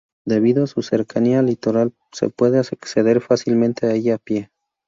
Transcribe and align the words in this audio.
Debido 0.25 0.63
a 0.63 0.67
su 0.67 0.81
cercanía 0.81 1.37
al 1.41 1.45
litoral 1.45 1.93
se 2.11 2.31
puede 2.31 2.57
acceder 2.57 3.21
fácilmente 3.21 3.85
a 3.85 3.93
ella 3.93 4.15
a 4.15 4.17
pie. 4.17 4.49